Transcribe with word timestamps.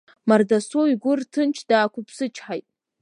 Мардасоу 0.27 0.85
игәы 0.93 1.13
рҭынч 1.19 1.57
даақәыԥсычҳаит. 1.69 2.65